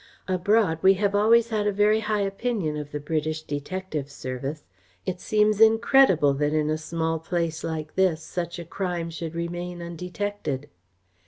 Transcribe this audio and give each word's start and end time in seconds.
Abroad 0.27 0.79
we 0.81 0.95
have 0.95 1.13
always 1.13 1.49
had 1.49 1.67
a 1.67 1.71
very 1.71 1.99
high 1.99 2.21
opinion 2.23 2.75
of 2.75 2.91
the 2.91 2.99
British 2.99 3.43
detective 3.43 4.09
service. 4.09 4.63
It 5.05 5.21
seems 5.21 5.61
incredible 5.61 6.33
that 6.33 6.53
in 6.55 6.71
a 6.71 6.77
small 6.79 7.19
place 7.19 7.63
like 7.63 7.93
this 7.93 8.23
such 8.23 8.57
a 8.57 8.65
crime 8.65 9.11
should 9.11 9.35
remain 9.35 9.79
undetected." 9.79 10.69